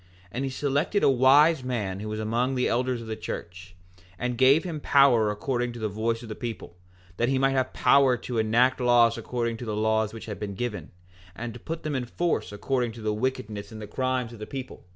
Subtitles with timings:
[0.31, 3.75] 4:16 And he selected a wise man who was among the elders of the church,
[4.17, 6.75] and gave him power according to the voice of the people,
[7.17, 10.55] that he might have power to enact laws according to the laws which had been
[10.55, 10.89] given,
[11.35, 14.47] and to put them in force according to the wickedness and the crimes of the
[14.47, 14.87] people.